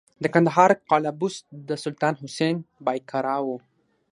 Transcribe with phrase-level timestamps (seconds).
[0.23, 2.55] د کندهار قلعه بست د سلطان حسین
[2.85, 3.47] بایقرا و